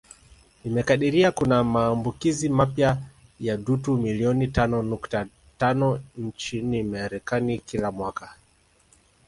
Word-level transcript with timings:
Imekadiria 0.65 1.31
kuna 1.31 1.63
maambukizi 1.63 2.49
mapya 2.49 2.97
ya 3.39 3.57
dutu 3.57 3.97
milioni 3.97 4.47
tano 4.47 4.83
nukta 4.83 5.27
tano 5.57 5.99
nchini 6.17 6.83
Marekani 6.83 7.59
kila 7.59 7.91
mwaka 7.91 8.35